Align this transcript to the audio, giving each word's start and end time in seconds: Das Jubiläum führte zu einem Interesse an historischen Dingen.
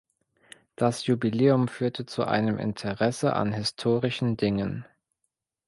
Das 0.75 1.05
Jubiläum 1.05 1.67
führte 1.67 2.07
zu 2.07 2.23
einem 2.25 2.57
Interesse 2.57 3.33
an 3.35 3.53
historischen 3.53 4.35
Dingen. 4.35 4.83